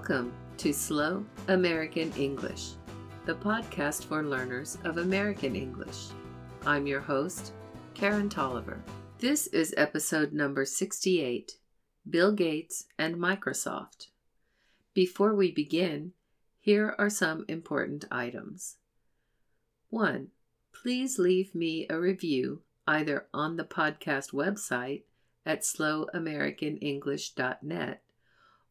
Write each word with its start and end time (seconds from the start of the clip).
Welcome 0.00 0.32
to 0.56 0.72
Slow 0.72 1.26
American 1.48 2.10
English, 2.14 2.70
the 3.26 3.34
podcast 3.34 4.06
for 4.06 4.22
learners 4.22 4.78
of 4.84 4.96
American 4.96 5.54
English. 5.54 6.06
I'm 6.64 6.86
your 6.86 7.00
host, 7.00 7.52
Karen 7.92 8.30
Tolliver. 8.30 8.82
This 9.18 9.46
is 9.48 9.74
episode 9.76 10.32
number 10.32 10.64
68 10.64 11.58
Bill 12.08 12.32
Gates 12.32 12.86
and 12.98 13.16
Microsoft. 13.16 14.06
Before 14.94 15.34
we 15.34 15.52
begin, 15.52 16.12
here 16.60 16.94
are 16.98 17.10
some 17.10 17.44
important 17.46 18.06
items. 18.10 18.78
1. 19.90 20.28
Please 20.72 21.18
leave 21.18 21.54
me 21.54 21.86
a 21.90 22.00
review 22.00 22.62
either 22.86 23.26
on 23.34 23.58
the 23.58 23.64
podcast 23.64 24.32
website 24.32 25.02
at 25.44 25.60
slowamericanenglish.net 25.60 28.02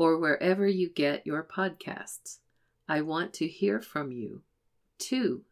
or 0.00 0.16
wherever 0.16 0.66
you 0.66 0.88
get 0.88 1.26
your 1.26 1.44
podcasts. 1.44 2.38
I 2.88 3.02
want 3.02 3.34
to 3.34 3.46
hear 3.46 3.82
from 3.82 4.12
you. 4.12 4.40
2. 4.96 5.42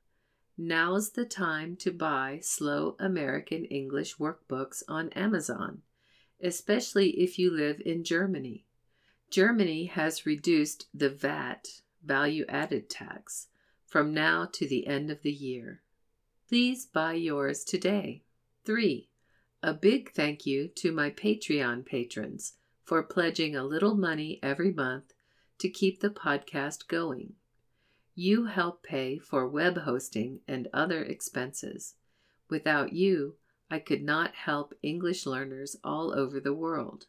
Now's 0.57 1.11
the 1.11 1.27
time 1.27 1.77
to 1.77 1.91
buy 1.91 2.39
Slow 2.41 2.97
American 2.99 3.67
English 3.67 4.17
workbooks 4.17 4.83
on 4.89 5.11
Amazon, 5.11 5.83
especially 6.43 7.11
if 7.21 7.39
you 7.39 7.55
live 7.55 7.83
in 7.85 8.03
Germany. 8.03 8.65
Germany 9.31 9.85
has 9.85 10.25
reduced 10.25 10.87
the 10.95 11.11
VAT, 11.11 11.83
value 12.03 12.47
added 12.49 12.89
tax, 12.89 13.49
from 13.85 14.15
now 14.15 14.49
to 14.51 14.67
the 14.67 14.87
end 14.87 15.11
of 15.11 15.21
the 15.21 15.31
year. 15.31 15.83
Please 16.49 16.87
buy 16.87 17.13
yours 17.13 17.65
today. 17.65 18.23
3. 18.65 19.11
A 19.63 19.75
big 19.75 20.13
thank 20.13 20.47
you 20.47 20.69
to 20.69 20.91
my 20.91 21.11
Patreon 21.11 21.85
patrons 21.85 22.55
for 22.89 23.03
pledging 23.03 23.55
a 23.55 23.63
little 23.63 23.95
money 23.95 24.41
every 24.43 24.73
month 24.73 25.13
to 25.59 25.69
keep 25.69 26.01
the 26.01 26.09
podcast 26.09 26.89
going. 26.89 27.35
You 28.15 28.47
help 28.47 28.83
pay 28.83 29.19
for 29.19 29.47
web 29.47 29.77
hosting 29.77 30.41
and 30.49 30.69
other 30.73 31.05
expenses. 31.05 31.97
Without 32.49 32.95
you, 32.95 33.35
I 33.71 33.79
could 33.79 34.03
not 34.03 34.35
help 34.35 34.73
English 34.83 35.27
learners 35.27 35.77
all 35.85 36.19
over 36.19 36.41
the 36.41 36.55
world. 36.55 37.05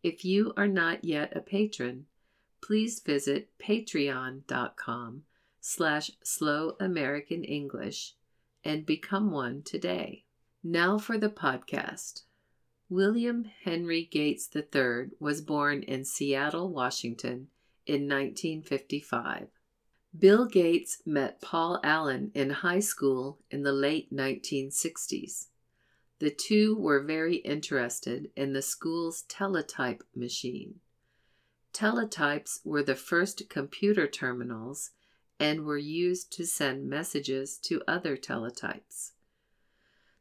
If 0.00 0.24
you 0.24 0.52
are 0.56 0.68
not 0.68 1.04
yet 1.04 1.36
a 1.36 1.40
patron, 1.40 2.06
please 2.62 3.00
visit 3.00 3.50
patreon.com 3.58 5.24
slash 5.60 6.12
slow 6.22 6.76
American 6.78 7.42
English 7.42 8.14
and 8.62 8.86
become 8.86 9.32
one 9.32 9.62
today. 9.64 10.24
Now 10.62 10.98
for 10.98 11.18
the 11.18 11.30
podcast. 11.30 12.22
William 12.90 13.44
Henry 13.44 14.02
Gates 14.04 14.50
III 14.52 15.10
was 15.20 15.42
born 15.42 15.84
in 15.84 16.04
Seattle, 16.04 16.68
Washington 16.68 17.46
in 17.86 18.08
1955. 18.08 19.46
Bill 20.18 20.44
Gates 20.44 21.00
met 21.06 21.40
Paul 21.40 21.78
Allen 21.84 22.32
in 22.34 22.50
high 22.50 22.80
school 22.80 23.38
in 23.48 23.62
the 23.62 23.72
late 23.72 24.12
1960s. 24.12 25.46
The 26.18 26.30
two 26.30 26.74
were 26.76 27.00
very 27.00 27.36
interested 27.36 28.32
in 28.34 28.54
the 28.54 28.60
school's 28.60 29.22
teletype 29.22 30.02
machine. 30.12 30.80
Teletypes 31.72 32.58
were 32.64 32.82
the 32.82 32.96
first 32.96 33.48
computer 33.48 34.08
terminals 34.08 34.90
and 35.38 35.64
were 35.64 35.78
used 35.78 36.32
to 36.32 36.44
send 36.44 36.90
messages 36.90 37.56
to 37.58 37.84
other 37.86 38.16
teletypes. 38.16 39.12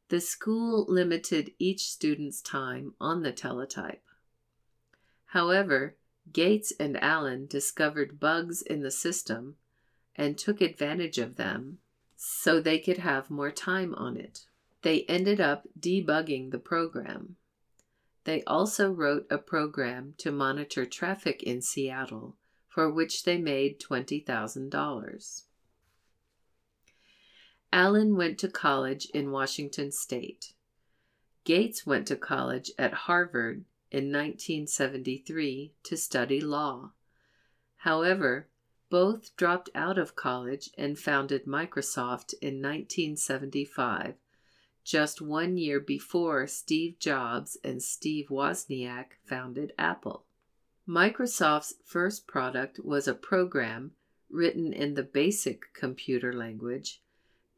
The 0.09 0.19
school 0.19 0.85
limited 0.87 1.53
each 1.59 1.89
student's 1.89 2.41
time 2.41 2.95
on 2.99 3.21
the 3.21 3.31
teletype. 3.31 4.03
However, 5.25 5.97
Gates 6.33 6.73
and 6.79 7.01
Allen 7.01 7.45
discovered 7.45 8.19
bugs 8.19 8.63
in 8.63 8.81
the 8.81 8.91
system 8.91 9.55
and 10.15 10.37
took 10.37 10.61
advantage 10.61 11.19
of 11.19 11.35
them 11.35 11.77
so 12.15 12.59
they 12.59 12.79
could 12.79 12.97
have 12.97 13.29
more 13.29 13.51
time 13.51 13.93
on 13.95 14.17
it. 14.17 14.47
They 14.81 15.03
ended 15.03 15.39
up 15.39 15.67
debugging 15.79 16.49
the 16.49 16.59
program. 16.59 17.35
They 18.23 18.43
also 18.43 18.91
wrote 18.91 19.27
a 19.29 19.37
program 19.37 20.15
to 20.17 20.31
monitor 20.31 20.85
traffic 20.85 21.43
in 21.43 21.61
Seattle, 21.61 22.35
for 22.67 22.91
which 22.91 23.23
they 23.23 23.37
made 23.37 23.79
$20,000. 23.79 25.43
Allen 27.71 28.15
went 28.15 28.39
to 28.39 28.49
college 28.49 29.05
in 29.13 29.31
Washington 29.31 29.91
State. 29.91 30.53
Gates 31.43 31.85
went 31.85 32.07
to 32.07 32.15
college 32.15 32.71
at 32.79 32.93
Harvard 33.05 33.63
in 33.91 34.11
1973 34.11 35.73
to 35.83 35.97
study 35.97 36.41
law. 36.41 36.91
However, 37.77 38.47
both 38.89 39.35
dropped 39.35 39.69
out 39.75 39.99
of 39.99 40.15
college 40.15 40.71
and 40.77 40.97
founded 40.97 41.45
Microsoft 41.45 42.33
in 42.41 42.61
1975, 42.61 44.15
just 44.83 45.21
one 45.21 45.57
year 45.57 45.79
before 45.79 46.47
Steve 46.47 46.97
Jobs 46.97 47.55
and 47.63 47.83
Steve 47.83 48.29
Wozniak 48.29 49.13
founded 49.23 49.73
Apple. 49.77 50.25
Microsoft's 50.87 51.75
first 51.85 52.25
product 52.25 52.79
was 52.83 53.07
a 53.07 53.13
program 53.13 53.91
written 54.27 54.73
in 54.73 54.95
the 54.95 55.03
BASIC 55.03 55.71
computer 55.73 56.33
language 56.33 57.01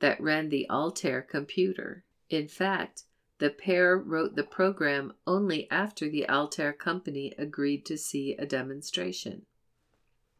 that 0.02 0.20
ran 0.20 0.50
the 0.50 0.70
Altair 0.70 1.22
computer. 1.22 2.04
In 2.30 2.48
fact, 2.48 3.04
the 3.38 3.50
pair 3.50 3.98
wrote 3.98 4.36
the 4.36 4.44
program 4.44 5.14
only 5.26 5.70
after 5.72 6.10
the 6.10 6.30
Altair 6.30 6.74
company 6.74 7.34
agreed 7.38 7.86
to 7.86 7.98
see 7.98 8.36
a 8.36 8.46
demonstration. 8.46 9.46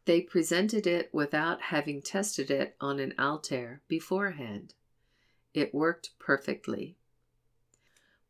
They 0.04 0.20
presented 0.20 0.86
it 0.86 1.10
without 1.12 1.62
having 1.62 2.02
tested 2.02 2.50
it 2.50 2.76
on 2.80 2.98
an 2.98 3.14
Altair 3.18 3.82
beforehand. 3.88 4.74
It 5.54 5.74
worked 5.74 6.10
perfectly. 6.18 6.96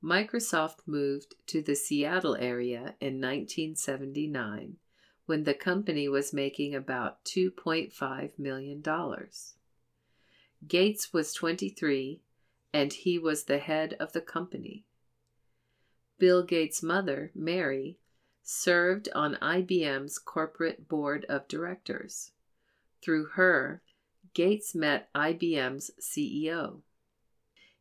Microsoft 0.02 0.80
moved 0.86 1.34
to 1.46 1.62
the 1.62 1.76
Seattle 1.76 2.36
area 2.36 2.96
in 3.00 3.20
1979 3.20 4.76
when 5.26 5.44
the 5.44 5.54
company 5.54 6.08
was 6.08 6.32
making 6.32 6.74
about 6.74 7.24
$2.5 7.24 8.38
million. 8.38 8.82
Gates 10.66 11.12
was 11.12 11.34
23 11.34 12.20
and 12.72 12.92
he 12.92 13.18
was 13.18 13.44
the 13.44 13.58
head 13.58 13.96
of 13.98 14.12
the 14.12 14.20
company. 14.20 14.84
Bill 16.18 16.42
Gates' 16.42 16.82
mother, 16.82 17.30
Mary, 17.34 17.98
served 18.42 19.08
on 19.14 19.36
IBM's 19.36 20.18
corporate 20.18 20.88
board 20.88 21.26
of 21.28 21.48
directors. 21.48 22.30
Through 23.02 23.26
her, 23.34 23.82
Gates 24.34 24.74
met 24.74 25.12
IBM's 25.14 25.90
CEO. 26.00 26.80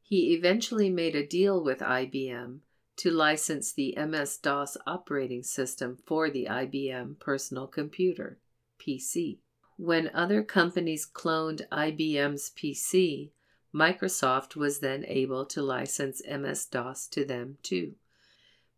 He 0.02 0.34
eventually 0.34 0.90
made 0.90 1.16
a 1.16 1.26
deal 1.26 1.64
with 1.64 1.80
IBM 1.80 2.60
to 2.98 3.12
license 3.12 3.72
the 3.72 3.96
MS 3.96 4.38
DOS 4.38 4.78
operating 4.86 5.44
system 5.44 5.98
for 6.06 6.30
the 6.30 6.48
IBM 6.50 7.20
personal 7.20 7.68
computer, 7.68 8.40
PC. 8.80 9.38
When 9.84 10.12
other 10.14 10.44
companies 10.44 11.08
cloned 11.12 11.68
IBM's 11.70 12.52
PC, 12.52 13.32
Microsoft 13.74 14.56
was 14.56 14.80
then 14.80 15.04
able 15.08 15.44
to 15.48 15.64
license 15.64 16.22
MS 16.30 16.68
DOS 16.68 17.08
to 17.08 17.26
them 17.26 17.58
too. 17.64 17.96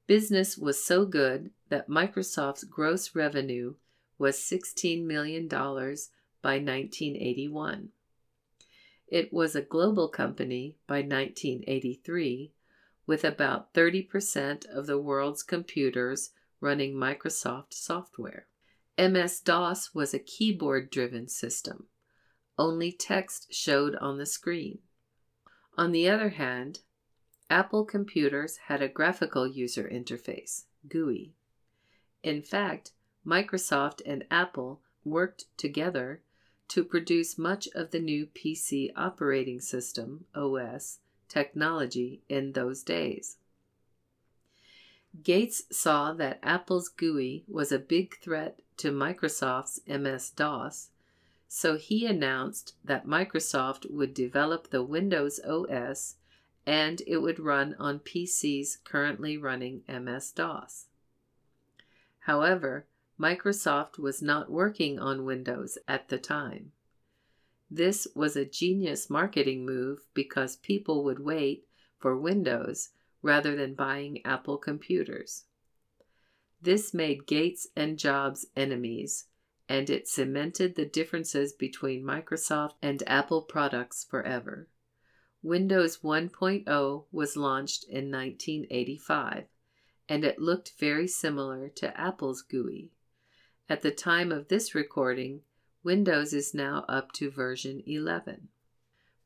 Business 0.07 0.57
was 0.57 0.81
so 0.81 1.05
good 1.05 1.51
that 1.67 1.89
Microsoft's 1.89 2.63
gross 2.63 3.13
revenue 3.13 3.73
was 4.17 4.37
$16 4.37 5.03
million 5.03 5.49
by 5.49 6.55
1981. 6.55 7.89
It 9.09 9.33
was 9.33 9.57
a 9.57 9.61
global 9.61 10.07
company 10.07 10.77
by 10.87 11.01
1983, 11.01 12.53
with 13.05 13.25
about 13.25 13.73
30% 13.73 14.65
of 14.67 14.87
the 14.87 14.97
world's 14.97 15.43
computers 15.43 16.29
running 16.61 16.93
Microsoft 16.93 17.73
software. 17.73 18.47
MS 18.97 19.39
DOS 19.39 19.93
was 19.93 20.13
a 20.13 20.19
keyboard 20.19 20.91
driven 20.91 21.27
system. 21.27 21.87
Only 22.57 22.91
text 22.91 23.53
showed 23.53 23.95
on 23.95 24.17
the 24.17 24.25
screen. 24.25 24.79
On 25.77 25.91
the 25.91 26.07
other 26.07 26.29
hand, 26.29 26.81
Apple 27.49 27.85
computers 27.85 28.57
had 28.67 28.81
a 28.81 28.87
graphical 28.87 29.47
user 29.47 29.89
interface, 29.91 30.63
GUI. 30.87 31.33
In 32.21 32.41
fact, 32.41 32.91
Microsoft 33.25 34.01
and 34.05 34.25
Apple 34.29 34.81
worked 35.03 35.45
together 35.57 36.21
to 36.69 36.83
produce 36.83 37.37
much 37.37 37.67
of 37.75 37.91
the 37.91 37.99
new 37.99 38.27
PC 38.27 38.91
operating 38.95 39.59
system, 39.59 40.25
OS, 40.35 40.99
technology 41.27 42.21
in 42.29 42.53
those 42.53 42.83
days. 42.83 43.37
Gates 45.21 45.63
saw 45.71 46.13
that 46.13 46.39
Apple's 46.41 46.89
GUI 46.89 47.43
was 47.47 47.71
a 47.71 47.77
big 47.79 48.17
threat 48.19 48.59
to 48.77 48.91
Microsoft's 48.91 49.79
MS 49.87 50.31
DOS, 50.31 50.89
so 51.47 51.77
he 51.77 52.05
announced 52.05 52.75
that 52.83 53.05
Microsoft 53.05 53.89
would 53.91 54.13
develop 54.13 54.69
the 54.69 54.83
Windows 54.83 55.39
OS 55.39 56.15
and 56.65 57.01
it 57.05 57.17
would 57.17 57.39
run 57.39 57.75
on 57.77 57.99
PCs 57.99 58.83
currently 58.83 59.37
running 59.37 59.83
MS 59.87 60.31
DOS. 60.31 60.87
However, 62.19 62.87
Microsoft 63.19 63.99
was 63.99 64.21
not 64.21 64.51
working 64.51 64.97
on 64.97 65.25
Windows 65.25 65.77
at 65.87 66.09
the 66.09 66.17
time. 66.17 66.71
This 67.69 68.07
was 68.15 68.35
a 68.35 68.45
genius 68.45 69.09
marketing 69.09 69.65
move 69.65 69.99
because 70.13 70.55
people 70.55 71.03
would 71.03 71.19
wait 71.19 71.67
for 71.99 72.17
Windows 72.17 72.89
rather 73.21 73.55
than 73.55 73.75
buying 73.75 74.25
Apple 74.25 74.57
computers. 74.57 75.45
This 76.63 76.93
made 76.93 77.27
Gates 77.27 77.67
and 77.75 77.99
Jobs 77.99 78.45
enemies, 78.55 79.25
and 79.67 79.89
it 79.89 80.07
cemented 80.07 80.75
the 80.75 80.85
differences 80.85 81.51
between 81.51 82.05
Microsoft 82.05 82.75
and 82.81 83.03
Apple 83.05 83.41
products 83.41 84.05
forever. 84.05 84.69
Windows 85.41 85.97
1.0 85.97 87.05
was 87.11 87.35
launched 87.35 87.83
in 87.83 88.09
1985, 88.09 89.43
and 90.07 90.23
it 90.23 90.39
looked 90.39 90.79
very 90.79 91.05
similar 91.05 91.67
to 91.67 91.99
Apple's 91.99 92.41
GUI. 92.41 92.91
At 93.67 93.81
the 93.81 93.91
time 93.91 94.31
of 94.31 94.47
this 94.47 94.73
recording, 94.73 95.41
Windows 95.83 96.33
is 96.33 96.53
now 96.53 96.85
up 96.87 97.11
to 97.13 97.29
version 97.29 97.83
11. 97.85 98.47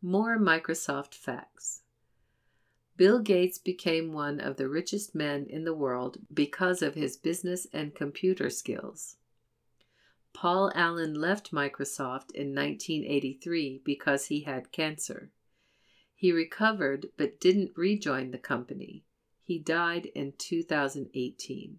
More 0.01 0.39
Microsoft 0.39 1.13
facts. 1.13 1.83
Bill 2.97 3.19
Gates 3.19 3.59
became 3.59 4.11
one 4.11 4.39
of 4.39 4.57
the 4.57 4.67
richest 4.67 5.13
men 5.13 5.45
in 5.47 5.63
the 5.63 5.73
world 5.73 6.17
because 6.33 6.81
of 6.81 6.95
his 6.95 7.15
business 7.15 7.67
and 7.71 7.93
computer 7.93 8.49
skills. 8.49 9.17
Paul 10.33 10.71
Allen 10.73 11.13
left 11.13 11.51
Microsoft 11.51 12.31
in 12.33 12.55
1983 12.55 13.81
because 13.85 14.25
he 14.27 14.41
had 14.41 14.71
cancer. 14.71 15.29
He 16.15 16.31
recovered 16.31 17.09
but 17.17 17.39
didn't 17.39 17.77
rejoin 17.77 18.31
the 18.31 18.39
company. 18.39 19.03
He 19.43 19.59
died 19.59 20.07
in 20.15 20.33
2018. 20.37 21.77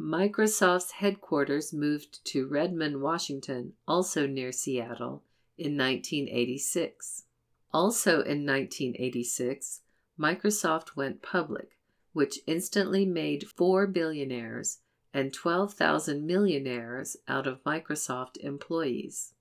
Microsoft's 0.00 0.92
headquarters 0.92 1.74
moved 1.74 2.24
to 2.24 2.48
Redmond, 2.48 3.02
Washington, 3.02 3.74
also 3.86 4.26
near 4.26 4.52
Seattle, 4.52 5.22
in 5.58 5.76
1986. 5.76 7.24
Also 7.72 8.22
in 8.22 8.46
1986, 8.46 9.82
Microsoft 10.20 10.96
went 10.96 11.22
public, 11.22 11.78
which 12.12 12.40
instantly 12.46 13.06
made 13.06 13.48
four 13.48 13.86
billionaires 13.86 14.80
and 15.14 15.32
12,000 15.32 16.26
millionaires 16.26 17.16
out 17.26 17.46
of 17.46 17.64
Microsoft 17.64 18.36
employees. 18.36 19.32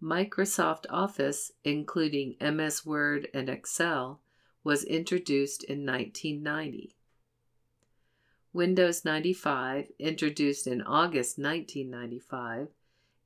Microsoft 0.00 0.86
Office, 0.88 1.50
including 1.64 2.36
MS 2.40 2.86
Word 2.86 3.28
and 3.34 3.48
Excel, 3.48 4.20
was 4.62 4.84
introduced 4.84 5.64
in 5.64 5.84
1990. 5.84 6.94
Windows 8.52 9.04
95, 9.04 9.90
introduced 9.98 10.68
in 10.68 10.82
August 10.82 11.36
1995, 11.38 12.68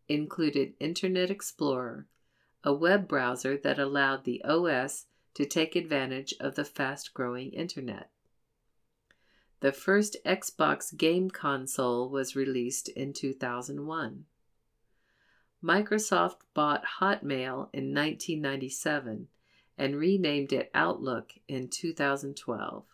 included 0.08 0.72
Internet 0.80 1.30
Explorer, 1.30 2.06
a 2.64 2.72
web 2.72 3.06
browser 3.06 3.56
that 3.58 3.78
allowed 3.78 4.24
the 4.24 4.42
OS 4.44 5.06
to 5.36 5.44
take 5.44 5.76
advantage 5.76 6.32
of 6.40 6.54
the 6.54 6.64
fast 6.64 7.12
growing 7.12 7.50
internet. 7.50 8.08
The 9.60 9.70
first 9.70 10.16
Xbox 10.24 10.96
game 10.96 11.28
console 11.30 12.08
was 12.08 12.34
released 12.34 12.88
in 12.88 13.12
2001. 13.12 14.24
Microsoft 15.62 16.36
bought 16.54 16.84
Hotmail 17.00 17.68
in 17.74 17.92
1997 17.92 19.28
and 19.76 19.96
renamed 19.96 20.54
it 20.54 20.70
Outlook 20.72 21.32
in 21.46 21.68
2012. 21.68 22.84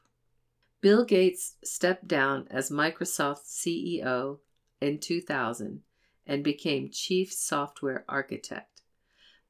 Bill 0.80 1.04
Gates 1.04 1.54
stepped 1.62 2.08
down 2.08 2.48
as 2.50 2.72
Microsoft's 2.72 3.56
CEO 3.56 4.40
in 4.80 4.98
2000 4.98 5.82
and 6.26 6.42
became 6.42 6.90
Chief 6.90 7.32
Software 7.32 8.04
Architect, 8.08 8.82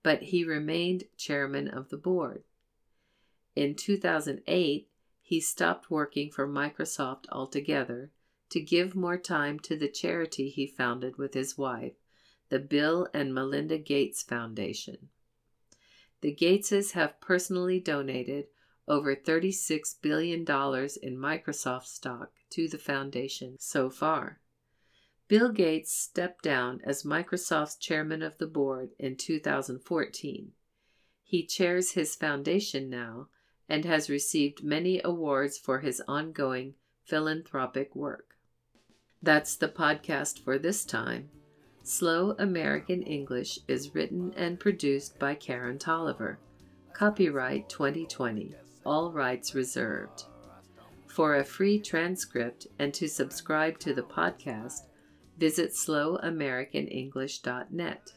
but 0.03 0.25
he 0.25 0.45
remained 0.45 1.05
Chairman 1.17 1.69
of 1.69 1.89
the 1.89 1.97
Board. 1.97 2.43
In 3.55 3.75
2008, 3.75 4.89
he 5.21 5.41
stopped 5.41 5.91
working 5.91 6.31
for 6.31 6.49
Microsoft 6.49 7.27
altogether 7.31 8.11
to 8.49 8.61
give 8.61 8.95
more 8.95 9.19
time 9.19 9.59
to 9.61 9.77
the 9.77 9.89
charity 9.89 10.49
he 10.49 10.67
founded 10.67 11.17
with 11.17 11.35
his 11.35 11.59
wife, 11.59 11.95
the 12.49 12.59
Bill 12.59 13.09
and 13.13 13.35
Melinda 13.35 13.79
Gates 13.79 14.23
Foundation. 14.23 15.11
The 16.23 16.35
Gateses 16.35 16.93
have 16.93 17.21
personally 17.21 17.81
donated 17.81 18.47
over 18.89 19.15
$36 19.15 20.01
billion 20.01 20.41
in 20.41 21.17
Microsoft 21.17 21.87
stock 21.87 22.33
to 22.51 22.69
the 22.69 22.79
foundation 22.79 23.57
so 23.59 23.91
far. 23.91 24.41
Bill 25.29 25.51
Gates 25.51 25.93
stepped 25.93 26.43
down 26.43 26.81
as 26.85 27.05
Microsoft's 27.05 27.77
chairman 27.77 28.23
of 28.23 28.39
the 28.39 28.47
board 28.47 28.91
in 28.99 29.17
2014. 29.17 30.53
He 31.23 31.47
chairs 31.47 31.93
his 31.93 32.15
foundation 32.15 32.91
now 32.91 33.29
and 33.73 33.85
has 33.87 34.11
received 34.11 34.63
many 34.63 35.01
awards 35.03 35.57
for 35.57 35.81
his 35.81 36.03
ongoing 36.07 36.75
philanthropic 37.07 37.97
work. 37.97 38.35
That's 39.23 39.57
the 39.57 39.69
podcast 39.69 40.45
for 40.45 40.59
this 40.59 40.85
time. 40.85 41.31
Slow 41.83 42.37
American 42.39 43.03
English 43.03 43.61
is 43.67 43.95
written 43.95 44.35
and 44.37 44.61
produced 44.61 45.19
by 45.19 45.37
Karen 45.37 45.79
Tolliver. 45.79 46.39
Copyright 46.93 47.71
2020. 47.71 48.55
All 48.85 49.11
rights 49.11 49.55
reserved. 49.55 50.25
For 51.07 51.37
a 51.37 51.45
free 51.45 51.79
transcript 51.79 52.67
and 52.79 52.93
to 52.93 53.09
subscribe 53.09 53.79
to 53.79 53.95
the 53.95 54.03
podcast, 54.03 54.83
visit 55.39 55.71
slowamericanenglish.net. 55.71 58.13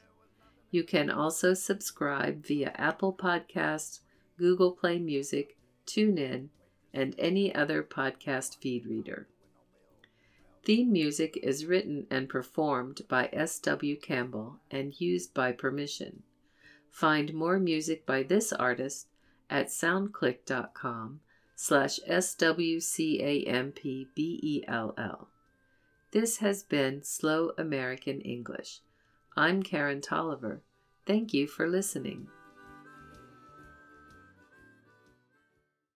You 0.72 0.84
can 0.84 1.10
also 1.10 1.54
subscribe 1.54 2.46
via 2.46 2.74
Apple 2.76 3.14
Podcasts, 3.14 4.02
Google 4.38 4.72
Play 4.72 5.00
Music, 5.00 5.58
TuneIn, 5.86 6.50
and 6.94 7.16
any 7.18 7.54
other 7.54 7.84
podcast 7.84 8.58
feed 8.58 8.86
reader. 8.86 9.28
Theme 10.64 10.92
music 10.92 11.38
is 11.44 11.66
written 11.66 12.08
and 12.10 12.28
performed 12.28 13.02
by 13.08 13.30
S.W. 13.32 13.98
Campbell 13.98 14.60
and 14.72 15.00
used 15.00 15.34
by 15.34 15.52
permission. 15.52 16.24
Find 16.90 17.34
more 17.34 17.60
music 17.60 18.06
by 18.06 18.24
this 18.24 18.52
artist 18.52 19.08
at 19.50 19.68
soundclick.com 19.68 21.20
slash 21.56 22.00
S-W-C-A-M-P-B-E-L-L. 22.08 22.88
This 26.12 26.38
has 26.38 26.64
been 26.64 27.04
Slow 27.04 27.52
American 27.58 28.22
English. 28.22 28.80
I'm 29.36 29.62
Karen 29.62 30.02
Tolliver. 30.02 30.62
Thank 31.06 31.34
you 31.34 31.46
for 31.46 31.68
listening. 31.68 32.28